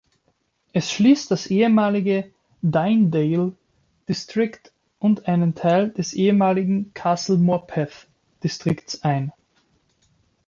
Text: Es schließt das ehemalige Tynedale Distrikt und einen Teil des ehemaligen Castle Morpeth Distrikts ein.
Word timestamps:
Es 0.73 0.89
schließt 0.91 1.29
das 1.29 1.45
ehemalige 1.45 2.31
Tynedale 2.63 3.51
Distrikt 4.09 4.73
und 4.97 5.27
einen 5.27 5.53
Teil 5.53 5.91
des 5.91 6.13
ehemaligen 6.13 6.91
Castle 6.95 7.37
Morpeth 7.37 8.07
Distrikts 8.43 9.03
ein. 9.03 9.31